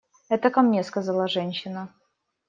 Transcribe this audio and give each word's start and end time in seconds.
–Это 0.29 0.49
ко 0.49 0.63
мне,– 0.63 0.83
сказала 0.83 1.27
женщина. 1.27 1.93